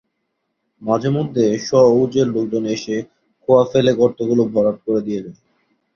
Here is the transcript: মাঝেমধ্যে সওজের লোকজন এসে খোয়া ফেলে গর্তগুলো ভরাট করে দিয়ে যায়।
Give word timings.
মাঝেমধ্যে 0.81 1.45
সওজের 1.67 2.27
লোকজন 2.27 2.63
এসে 2.75 2.95
খোয়া 3.41 3.63
ফেলে 3.71 3.91
গর্তগুলো 3.93 4.43
ভরাট 4.53 4.77
করে 4.85 5.01
দিয়ে 5.01 5.23
যায়। 5.25 5.37